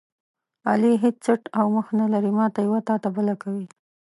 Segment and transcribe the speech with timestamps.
[0.69, 3.65] علي هېڅ څټ او مخ نه لري، ماته یوه تاته بله کوي.